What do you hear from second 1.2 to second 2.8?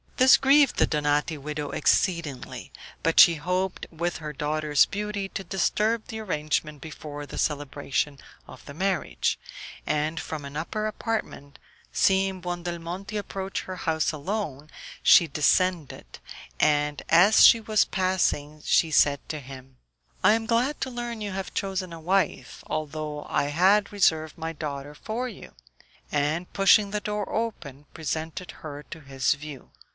widow exceedingly;